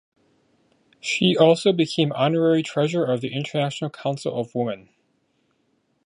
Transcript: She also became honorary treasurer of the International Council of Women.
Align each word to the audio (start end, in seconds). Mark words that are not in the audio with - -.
She 0.99 1.37
also 1.37 1.71
became 1.73 2.11
honorary 2.13 2.63
treasurer 2.63 3.05
of 3.13 3.21
the 3.21 3.31
International 3.31 3.91
Council 3.91 4.35
of 4.35 4.55
Women. 4.55 4.89